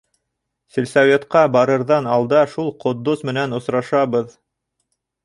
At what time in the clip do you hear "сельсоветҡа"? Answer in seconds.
0.77-1.43